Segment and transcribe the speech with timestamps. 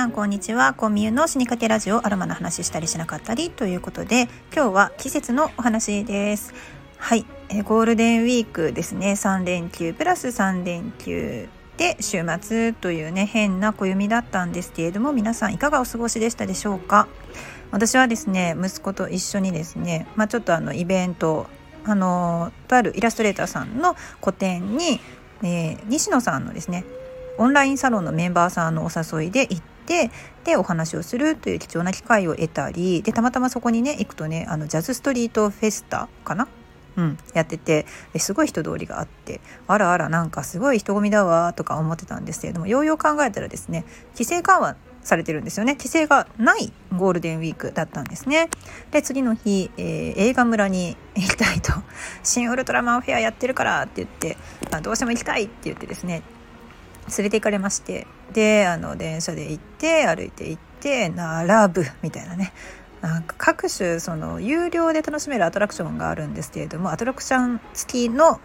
[0.00, 0.72] さんこんにちは。
[0.72, 6.54] コンミュの死にかけラジオアロマの話したりしなかったりということで今日は季節のお話です。
[6.96, 7.26] はい。
[7.50, 9.12] えゴールデンウィークですね。
[9.12, 17.06] 3連休プラス3連休で週末というね変な暦だったんですけれども皆さんいかがお過ごしでしたでしょうか？
[17.70, 21.46] 私はですね息子と一緒にですねまあ、ちょっとあのイベント
[21.84, 24.98] あのとあるイラストレーターさんの個展に、
[25.42, 26.86] えー、西野さんのですね
[27.40, 30.10] オンラインサロンのメンバーさんのお誘いで行って
[30.44, 36.48] でお話をするという貴重な機会を得たりでたまたまそこにね行くとねあのジャズストリートフェスタかな？
[36.96, 45.76] うん、やっててすごい人通りがあってあらあらなんかすごい人混みだわとか思ってたんですけれどもようよう考えたらですね規制緩和されてるんですよね。
[45.76, 48.50] 規制がないゴールデンウィークだったんですね。
[48.90, 51.72] で次の日、えー、映画村に行きたいと
[52.22, 54.36] 「新ウルトラマンフェアやってるから」って言って
[54.70, 56.22] あ「どうしても行きたい」って言ってですね
[57.16, 62.52] 連れて行かれましてであの電車で行って歩いて行って並ぶみたいなね。
[63.00, 68.40] なんか各種その有料で楽しめるアトラクションがあるんですけれどもアトラクション付きの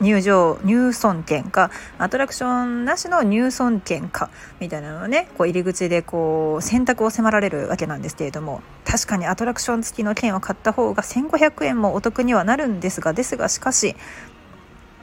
[0.00, 4.28] 入場入村券かアトラクションなしの入村券か
[4.60, 13.96] みたいなのをねこう入り口でこう選択を迫られるわけなんですけれども確かにアトラクション付きの券を買った方が1500円もお得にはなるんですがですがしかし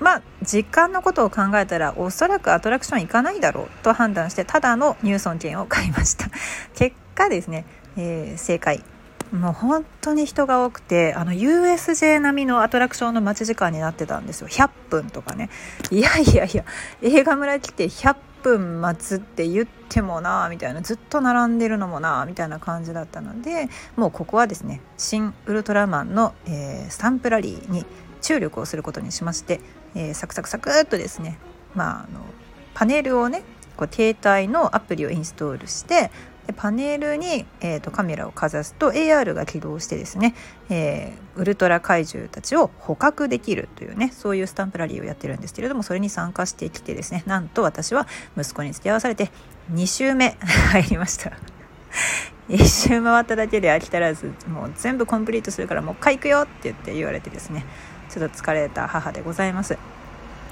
[0.03, 6.27] まあ時間のことを考えたらおそらくアトラクション行かないだろうと判断してただの入村券を買いました。
[6.75, 7.65] 結果ですね、
[7.97, 8.83] えー、正解。
[9.31, 14.47] もう本当に人が多くてあの USJ 並みのアトラクションの待ち時間になってたんですよ。
[14.47, 15.49] 100分とかね。
[15.89, 16.65] いやいやいや
[17.01, 27.85] 映画村来て100分待つって言ってもなみたいなずっと並んでるのもなみたいな感じだったのでもうここはですね「新ウルトラマンの」えー、スタンプラリーに
[28.23, 29.59] 注力をすることにしまして
[29.95, 31.37] えー、サクサクサクっとですね、
[31.75, 32.21] まあ、あの
[32.73, 33.43] パネルをね
[33.77, 36.11] こう携帯のアプリをインストールして
[36.47, 40.35] でパネルに、えーと、カメラをかざすと AR が起動してですね、
[40.69, 48.07] えー、ウルトラ怪獣たちを捕獲できるというねそういうスタンプラリーをやってるんですけれどもそれに参加してきてですねなんと私は
[48.37, 49.31] 息子に付き合わされて
[49.71, 50.35] 2周目
[50.71, 51.31] 入りました。
[52.49, 57.65] 一周回っただけで飽き足らずもう全部コンプリートするからもう一回行くよって言って言われてですね
[58.13, 59.77] ちょっと疲れた母でございます。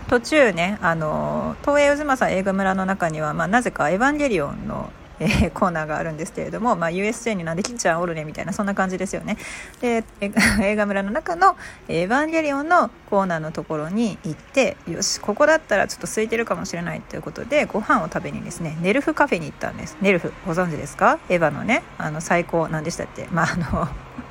[0.10, 4.92] 途中ねあの東映渦政映画村の中には、まあ、なぜか「エヴァンゲリオン」の
[5.24, 9.38] えー、コーナーがあるんですけれども、まあ、USJ になんでキッちゃんおるねみたいなそんな感じですよね。
[9.80, 10.04] で
[10.64, 11.56] 映画村の中の
[11.88, 19.96] 「エヴァンゲリオン」のコーナーのところに行ってよしここだったらちょっと空いてるかもしれないということでご飯を食べにですねネルフカフェに行ったんです。
[20.02, 21.20] ネルフご存知ですか？
[21.30, 23.28] エヴァのねあの最高なんでしたっけ？
[23.32, 23.88] まああの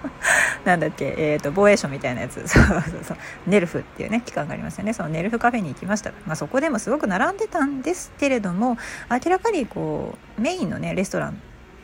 [0.64, 2.46] なんだっけ、えーと、防衛省みたいなやつ。
[2.48, 3.16] そうそうそう。
[3.46, 4.92] ネルフっていうね機関がありますよね。
[4.92, 8.78] そのネルフカフェに行きました、まあ、そこでもすごく並んでたんですけれども
[9.10, 11.40] 明らかにこうメインのねレストラン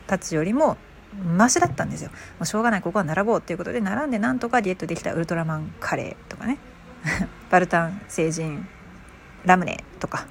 [0.07, 0.77] たちよりも
[1.25, 2.11] マシだったんですよ。
[2.11, 6.57] もうしょうがないここは並ぼうっていうことで並んでなんとかディエットできたウルトラマンカレーとかね。
[7.49, 8.67] バルタン星人
[9.45, 10.27] ラムネとか。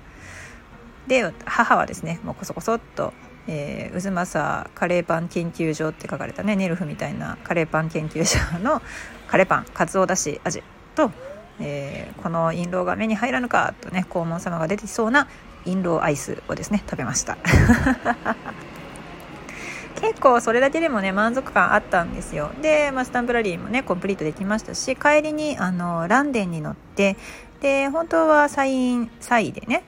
[1.06, 3.12] で母はですねもうこそこそっと
[3.48, 8.82] えー、渦政カレーパン研究所って書かれたねネルフみたいなカレーパン研究所の
[9.28, 10.62] カレーパンかつおだし味
[10.94, 11.10] と、
[11.60, 15.28] えー、この印籠が目に入らぬかとね黄門様が出てきそうな
[15.64, 17.38] 印籠アイスをですね食べました。
[20.00, 22.50] 結構それだけでもね満足感あったんですよ。
[22.60, 27.16] で、まあ、スタンプラリーもねコンプリートできましたし帰りにあのランデンに乗って
[27.60, 29.84] で本当はサインサイでね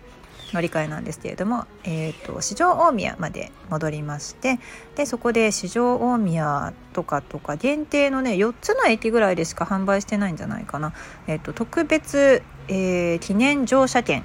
[0.52, 4.58] 乗り換えなんですけれども、えーと、四条大宮まで戻りまして
[4.96, 10.92] でそこで四条大宮とかとか限定のね4つの駅ぐらいでしか販売してないんじゃないかな、
[11.26, 14.24] えーと、特別、えー、記念乗車券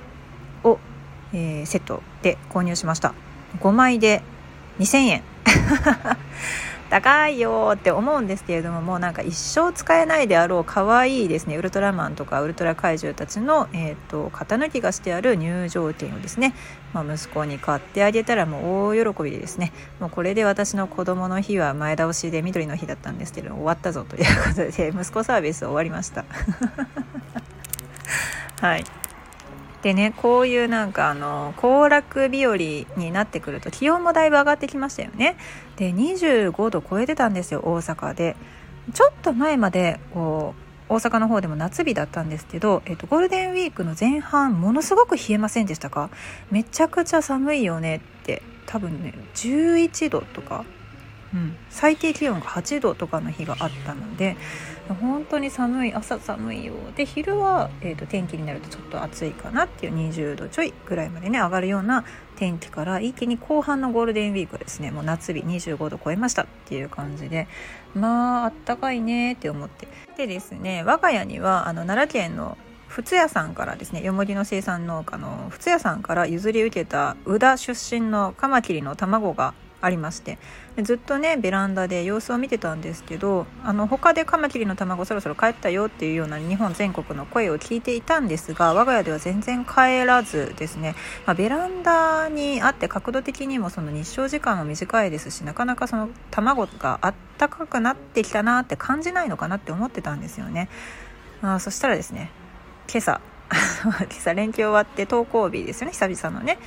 [0.64, 0.80] を、
[1.34, 3.14] えー、セットで購入しました。
[3.60, 4.22] 5枚で
[4.80, 5.24] 2000円。
[6.94, 11.58] 高いよって思うんですけれどももうなんか一生使えないであろう可愛いですね。
[11.58, 16.54] ウルトラマンとかウルトラ怪獣たちの、えーと、型抜きがしてある入場券をですね、
[16.94, 19.74] まあ、息子に買ってあげたらもう大喜びでですね。
[20.00, 26.26] もうこれで私の子供の日は前倒しで緑の日だったんですけど終わったぞということで息子サービス終わりました。
[28.62, 29.03] はい。
[29.84, 35.36] でねこういうなんかあの行楽日和になってくると気温もだいぶ上がってきましたよね。
[35.76, 38.36] で25度超えてたんですよ大阪で。
[38.94, 40.56] ちょっと前までこ
[40.90, 46.10] う大阪の方でも夏日だったんですけど、えっと、ゴールデンウィークの前半ものすごく冷えませんでしたか？
[46.52, 50.66] めちゃくちゃ寒いよねって多分ね11度とか
[51.34, 54.38] うん、最低気温が8度とかの日があったので
[54.88, 62.04] 本当に寒い朝寒いよで昼は、えーと、天気になるとちょっと暑いかなっていう20度ちょいぐらいまでね上がるような
[62.36, 64.92] 天気から一気に後半のゴールデンウィークですね。
[64.92, 67.48] もう夏日25度超えましたっていう感じで
[67.96, 69.88] まああったかいねって思って。
[70.18, 72.58] でですね我が家にはあの奈良県の
[72.90, 80.38] 仏屋さんからですねよもぎの生産農家の仏屋さんから譲り受けた宇田出身のカマキリの卵がありまして。
[80.82, 90.96] ずっとねベランダで様子を見てたんですけどあの他でカマキリの卵そろそろ帰ったよっていうような日本全国の声を聞いていたんですが我が家では全然帰らずですね、
[91.28, 100.70] まあ、ベランダにあって角度的にもその日照時間も短いですしなかなかその卵があったかくなってきたなって感じないのかなって思ってたんですよね。
[101.44, 102.32] あそしたらですね
[102.90, 103.22] 今朝
[103.84, 106.58] 今朝連休終わって登校日ですよね久々のね。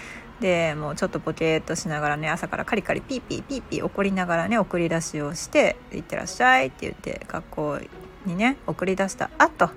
[0.40, 7.78] でもうちょっとボケーっとしながらね朝からカリカリピーピーピーピー怒りながらね送り出しをして「いってらっしゃい」って言って学校
[8.26, 9.70] にね送り出したあと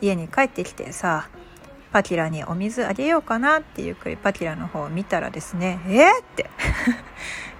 [0.00, 1.28] 家に帰ってきてさ
[1.92, 6.50] パキラにお水あげようかなってゆっくりパキラの方を見たらですね「えー、って。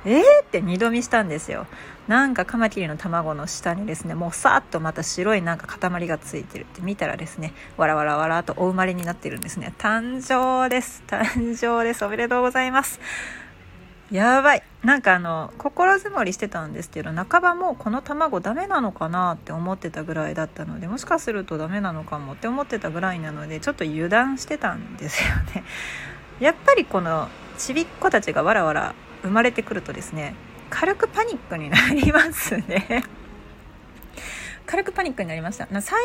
[0.07, 1.67] えーって二度見したんですよ。
[2.07, 9.75] なんかカマキリの卵の下にですねもうさっとまた白いなんか塊がついてるって見たらですねわらわらわらとお生まれになってるんですね。
[9.79, 11.03] 誕生です。
[11.09, 12.05] 誕生です。
[12.05, 13.01] おめでとうございます。
[14.13, 14.63] やばい。
[14.85, 25.65] なんかあの心づもりしてたんですけど半ばもうこの卵ダメなのかなって思ってたぐらいだったのでもしかするとダメなのかもって思ってたぐらいなのでちょっと油断してたんですよね。
[26.39, 28.95] やっぱりこのちびっ子たちがわらわら
[29.27, 30.35] 生まれてくるとですね
[30.71, 33.05] 軽くパニックになりますね。
[34.67, 35.69] 軽くパニックになりました。
[35.81, 35.97] 幸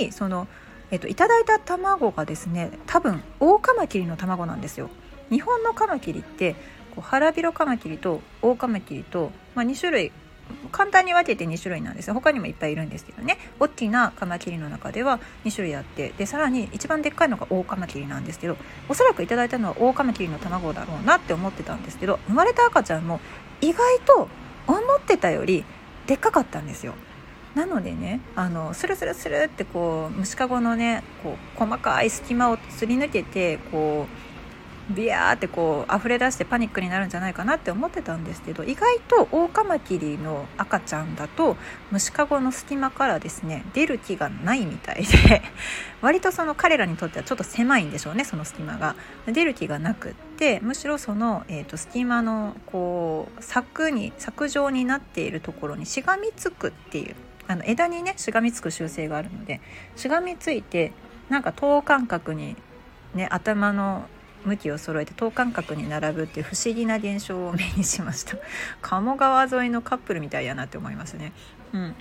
[0.00, 0.48] いその、
[0.90, 4.90] えっと、いただいた卵がですね多分オオカマキリの卵なんですよ。
[5.30, 6.54] 日本のカマキリって
[6.94, 10.12] こう腹広カマキリとオオカマキリと、まあ、2種類
[10.70, 18.56] 簡単に分けて2種類なんです他にもいっぱいいるんですけどね大きなカマキリの中では2種類あってでさらに一番でっかいのがオオカマキリなんですけど
[18.88, 23.20] おそらくいただいたのはオオカマキリの卵だろうなって思ってたんですけど生まれた赤ちゃんも
[23.60, 24.28] 意外と
[24.66, 25.64] 思ってたより
[26.06, 26.94] でっかかったんですよ。
[27.54, 34.27] なのでねあのスルスルスルってこう虫かごのねこう細かい隙間をすり抜けてこう
[34.90, 41.56] ビヤーってこう溢れ出してパニックになるんじゃないかなって思ってたんですけど意外とオオカマキリの赤ちゃんだと
[41.90, 45.42] 虫かごの隙間からですね出る気がないみたいで
[46.00, 48.94] 割とその彼らにとってはちょっと狭いんでしょうねその隙間が。
[49.26, 57.14] 出る気がなくってむしろその、えーと、隙間のこう柵に柵状になっているところにしがみつくっていう
[57.46, 59.60] あの枝にねしがみつく習性があるので
[59.96, 60.92] しがみついて
[61.28, 62.56] なんか等間隔に
[63.14, 64.06] ね頭の
[64.44, 68.36] 向きを揃えて等間隔に並ぶっていう不思議な現象を目にしました。
[68.82, 71.32] 鴨川沿いのカップルみたいやなって思いますね。
[71.72, 71.94] うん。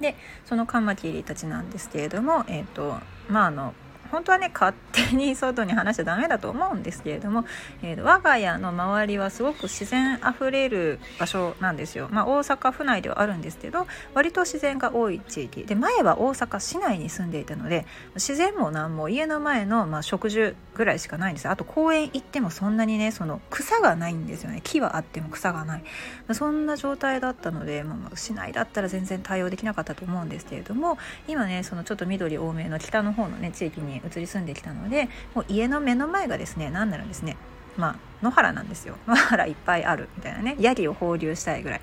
[0.00, 3.74] でそのカマキリたちなんですけれどもえっ、ー、とまああの
[4.10, 7.44] 本当はね勝手に外に話しちゃダメだと思うんですけれども、
[7.82, 15.64] えー、我が家の周りはすごく自然あふれる場所なんですよ、まあ、大阪府内ではあるんですけど割と自然が多い地域。
[15.64, 21.48] で前は大阪市内に住んでいたので自然も何も家の前の、まあ、植樹ぐらいしかないんです。
[21.48, 24.60] あと公園行ってもそんなにねその草がないんですよね。
[24.62, 25.84] 木はあっても草がない。
[26.32, 37.36] そんな状態だったので、まあ、市内だったら全然対応できなかったと思うんですけれども今ねそのちょっと緑多めの北の方のね地域に移り住んできたのでもう家の目の前がですね何ならですね
[37.76, 38.96] まあ野原なんですよ。
[39.06, 40.56] 野原いっぱいあるみたいなね。
[40.58, 41.80] ヤギを放流したいぐらい、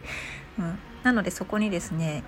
[0.60, 2.24] うん、なのでそこにですね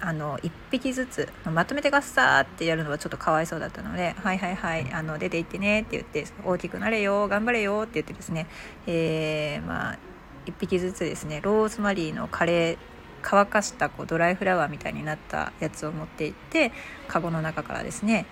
[0.00, 8.46] あの1匹ずつまとめてガッサーってやるのはちょっとかわいそうだったので「はいはいはいあの出て行ってね」って言って「大きくなれよ頑張れよ」って言ってですね、
[8.86, 9.98] えー、まあ
[10.44, 12.78] 1匹ずつですねローズマリーのカレー
[13.22, 16.72] 乾かしたこうドライフラワーみたいになったやつを持っていって
[17.08, 18.26] カゴの中からですね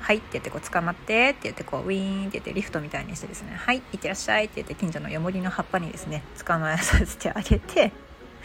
[0.00, 7.92] はいって言ってこう捕まってって言ってこうウィーンって言ってリフトみたいにしてですねはいいってらっしゃいって言って近所のよもぎの葉っぱにですね捕まえさせてあげて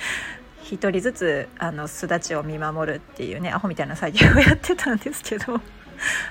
[0.66, 5.60] 1人ずつあの巣立ちを見守るっていうねアホみたいな作業をやってたんですけど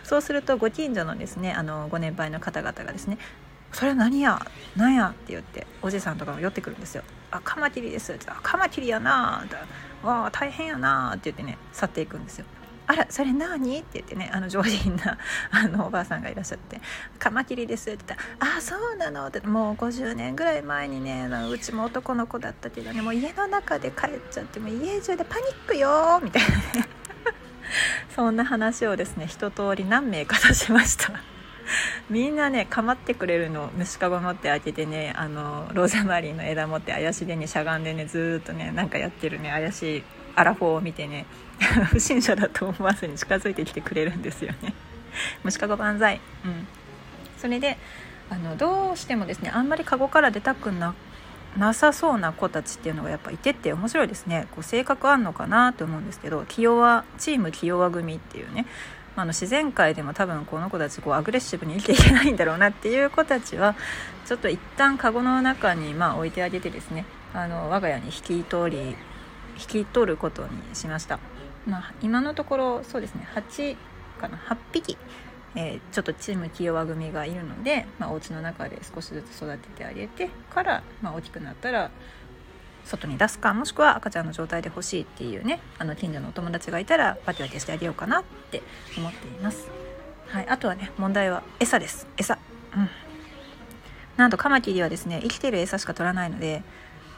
[0.02, 3.18] そうするとご近所のですねあのご年配の方々がですね
[3.72, 4.44] 「それは何や
[4.76, 7.04] 何や?」って言っておじさんとかも寄ってくるんですよ。
[7.30, 9.56] あカマキリです」って「カマキリやな」って
[10.02, 12.46] 「わあ大変やな」って言ってね去っていくんですよ。
[12.90, 15.16] あらそれ何?」って言ってねあの上品な
[15.50, 16.80] あのおばあさんがいらっしゃって
[17.18, 18.46] 「カマキリです」って言った。
[18.46, 26.88] ら「あそうなの」ってもう50年ぐらい前にねうちも男の子だったけどねもう家の中で帰っちゃっても家中でパニックよみたいなね。
[28.14, 31.12] そんな話をですね一通り何名か出しました。
[32.10, 40.04] みんなね構ってくれるの虫かご持って開けてねあのローザマリーの枝持って怪しげにしゃがんでねずっとねなんかやってるね怪しい
[40.36, 41.26] アラフォーを見てね
[41.90, 44.74] 不審者だと思わずに近づいてきてくれるんですよね。
[45.44, 46.66] 虫かご万歳うん。
[47.38, 47.78] それで
[48.28, 50.94] あのどうしてもですねあんまりカゴから出たくな
[51.56, 54.46] なさそうな子たちっていうのがやっぱいてって面白いですね。
[54.52, 58.66] こう性格あんのかなと思うんですけど清和チーム清和組っていうね。
[59.16, 63.74] あの自然界でも多分この子たちこうアグレッシブに生きていけないんだろうなっていう子たちは
[64.24, 68.96] ちょっと一旦カゴの中にまあ置いてあげてですねあの我が家に引き取り
[69.60, 71.18] 引き取ることにしました、
[71.66, 73.76] まあ、今のところそうですね8
[74.18, 74.96] かな8匹
[75.56, 81.90] えー、ちょっとチーム清和組がいるので、まあ、お家の中で少しずつ育ててあげてから、まあ、大きくなったら
[82.84, 88.62] 外に出すかもしくは赤ちゃんの状態で欲しいっていうねあの近所のお友達がいたらパティパティしてあげようかなって
[88.96, 89.68] 思っています、
[90.28, 92.06] はい、あとはね問題は餌です。
[92.16, 92.38] 餌。
[92.74, 92.88] うん。
[94.16, 96.62] なんとカマキリはですね生きてる餌しか取らないので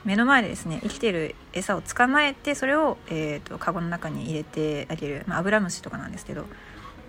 [0.05, 6.47] 目の前でですね生きてる餌を捕まえてそれを、えーと、とカゴの中に入れてあげる、まあ、アブラムシとかなんですけど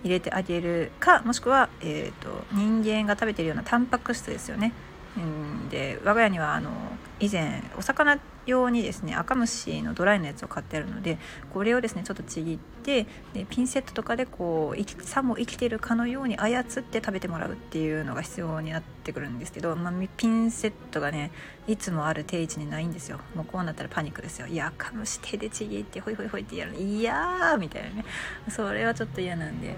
[0.04, 4.72] 入れてあげるかもしくは、えーと、人間が食べてるようなタンパク質ですよね。
[5.70, 6.70] で我が家にはあの
[7.20, 11.18] 以前お魚用にですね赤虫のドライのやつを買ってあるので
[11.52, 21.30] これをですねちょっとちぎってでピンセットとかでこうさも生きてるかのように操って食べてもらうっていうのが必要になってくるんですけど、まあ、ピンセットがね
[21.66, 23.20] いつもある定位置にないんですよ。
[23.34, 24.46] もうこうなったらパニックですよ。
[24.46, 28.04] いや赤虫手でちぎってホイホイホイってやるいやーみたいなね。
[28.50, 29.74] それはちょっと嫌なんで。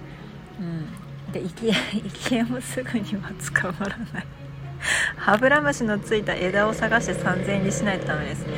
[0.61, 1.33] うん。
[1.33, 4.46] で生き生きもすぐには捕まらない。
[5.17, 8.53] 歯ブラムシのついた枝を探して3000円にしないとダメですね。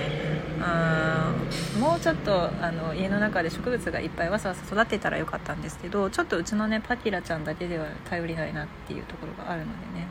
[1.77, 1.81] うん。
[1.81, 10.09] もうちょっとあの家の中で植物がいっぱいわさわさ育てたらよかったんですけどちょっとうちのねパキラちゃんだけでは頼りないなっていうところがあるのでね。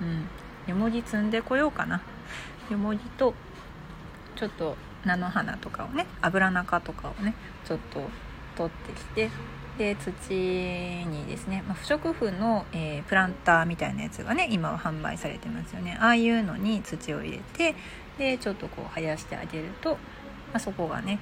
[0.00, 0.28] うん。
[0.66, 2.00] よもぎ摘んでこようかな。
[2.70, 3.34] よもぎと
[4.36, 8.00] ちょっと菜の花とかをね油中とかをねちょっと
[8.56, 9.30] 取ってきて
[9.78, 17.74] で土にですね、まあ、不織布の、えー、プランターみたいなやつがね今は販売されてますよねああいうのに土を入れて
[18.18, 19.98] でちょっとこう生やしてあげると、ま
[20.54, 21.18] あ、そこがね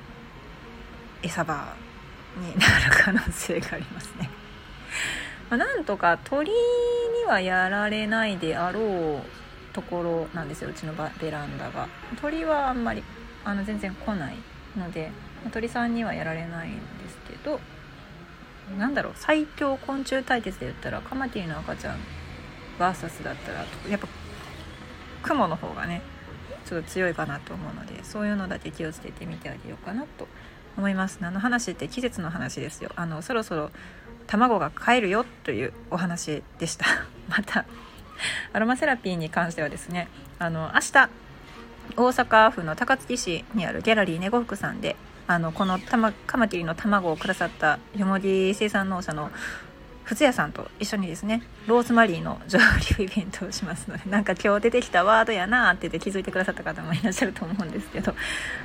[1.23, 1.75] 餌場
[2.37, 4.31] になる可能性がありますね。
[5.51, 6.57] ま、なんとか鳥に
[7.27, 11.89] はやられないであろうところなんですようちのベランダが
[12.21, 13.03] 鳥はあんまり
[13.45, 14.37] あの全然来ない
[14.77, 15.11] ので、
[15.51, 17.61] 鳥さんにはやられないんですけど
[18.79, 21.99] なんだろう最強昆虫対決で言ったらカマキリの赤ちゃん
[22.79, 24.09] VS だったらやっぱ
[25.23, 26.03] クモの方がね
[26.65, 30.29] ちょっと強いかなと思うのでそういうのだけ気をつけてみてあげようかなと
[30.77, 31.19] 思います。
[31.21, 32.91] 何の話って季節の話ですよ。
[32.97, 33.71] あのそろそろ
[34.27, 36.87] 卵が帰るよというお話でした。
[37.29, 37.65] また
[38.53, 40.09] アロマセラピーに関してはですね
[40.39, 41.09] あの明日
[41.97, 44.97] 大阪府の高槻市にあるギャラリーネゴ福さんで
[45.31, 49.31] あのこのた、ま、カマキリの卵をくださったよもぎ生産農者の
[50.05, 52.59] 靴屋さんと一緒にですねローズマリーの上
[52.99, 58.13] 流イベントをしますので なんか今日出てきたワードやなってって気づいてくださった方もいらっしゃると思うんですけど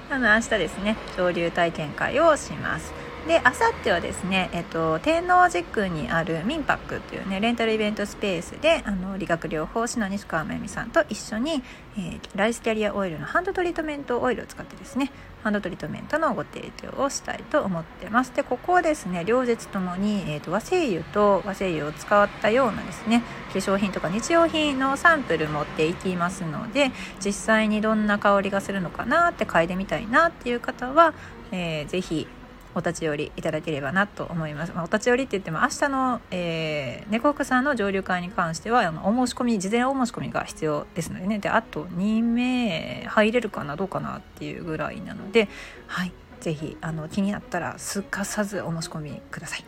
[0.10, 3.05] あの明日ですね上流体験会をします。
[3.27, 11.63] であさってはですね、えっと、天王寺区にあるミンパックというねレンタルイベントスペースであの理学療法士の西川真由美さんと一緒に、
[11.98, 18.32] えー、ライスキャリアオイルのハンドトリートメントオイルを使ってですねハンドトリートメントのご提供をしたいと思ってます。
[18.36, 26.91] でここはですね両日ともに、えーと、和精油と和精油を使ったようなですね化粧品とか日用品のサンプル持っていきますので
[27.24, 31.15] 実際にどんな香りがするのかなって嗅いでみたいなっていう方は、
[31.51, 32.27] えー、ぜひ
[32.75, 34.74] お立ち寄りいただければなと思います。
[34.74, 45.48] まあ、お立ち寄りって言っても明日の、えー、猫奥さんの上流会に関してはあのお申し込み事前お申し込みが必要ですのでねであと2名入れるかなどうかなっていうぐらいなので
[45.88, 46.77] はい是非
[47.12, 49.65] 気になったらすかさずお申し込みください。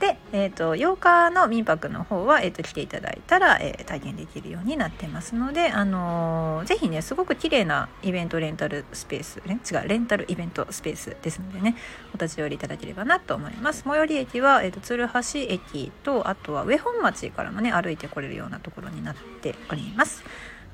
[0.00, 11.76] で、えーと、8日の民泊の方は、えーと、来ていただいたら、えー、体験できるようになってますので、あのー、ぜひねすごく綺麗なイベントレンタルスペース、ね、違うレンタルイベントスペースですのでね
[12.14, 13.82] お立ち寄りいただければなと思います。
[13.86, 20.24] 最寄り駅は、えーと、鶴橋駅とあとは上本町からもね歩いてこれるようなところになっております。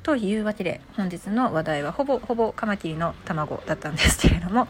[0.04, 4.68] というわけで本日の話題はほぼほぼカマキリの卵だったんですけれども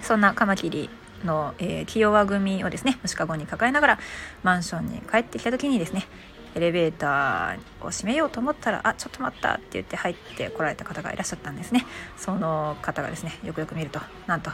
[0.00, 0.88] そんなカマキリ
[1.24, 3.98] の、えー、清和組をですね虫かごに抱えながら
[4.42, 6.06] マンションに帰ってきた時にですね
[6.54, 11.86] エレベーターを閉めようと思ったら「あちょっと待った」って言って入ってこられた方がいらっしゃったんですね。
[12.16, 14.50] その方がですねよくよく見るとなんと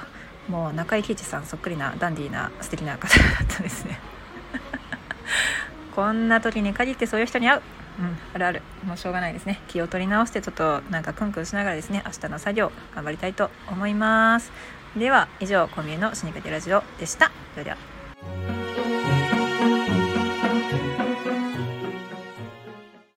[0.48, 3.98] もう中井貴一さんそっくりなダンディーな素敵な方だったんですね。
[5.94, 7.62] こんな時に限ってそういう人に会う。
[7.98, 8.62] うん、あるある。
[8.84, 9.60] もうしょうがないですね。
[9.66, 14.52] 気を取り直してちょっとなんかクンクンしながらですね明日の作業頑張りたいと思います。
[14.99, 17.31] では以上コミュのシニカけラジオでした。
[17.55, 17.98] それでは。